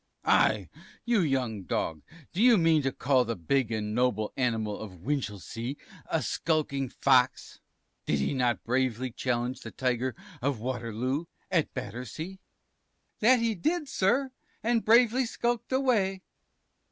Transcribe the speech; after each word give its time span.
T. 0.25 0.31
Aye! 0.31 0.69
you 1.05 1.19
young 1.19 1.61
dog, 1.61 2.01
do 2.33 2.41
you 2.41 2.57
mean 2.57 2.81
to 2.81 2.91
call 2.91 3.23
the 3.23 3.35
big 3.35 3.71
and 3.71 3.93
noble 3.93 4.33
animal 4.35 4.79
of 4.79 5.01
Winchelsea, 5.03 5.77
a 6.07 6.23
skulking 6.23 6.89
Fox? 6.89 7.59
Did 8.07 8.17
he 8.17 8.33
not 8.33 8.63
bravely 8.63 9.11
challenge 9.11 9.59
the 9.61 9.69
Tiger 9.69 10.15
of 10.41 10.59
Waterloo 10.59 11.25
at 11.51 11.71
Battersea? 11.75 12.37
P. 12.37 12.39
That 13.19 13.41
he 13.41 13.53
did, 13.53 13.87
sir, 13.87 14.31
and 14.63 14.83
bravely 14.83 15.27
skulked 15.27 15.71
away. 15.71 16.23